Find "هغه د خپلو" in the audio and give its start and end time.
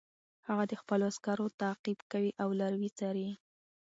0.47-1.03